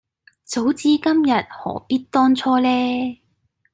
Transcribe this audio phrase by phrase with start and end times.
[0.45, 3.21] 早知今日何必當初呢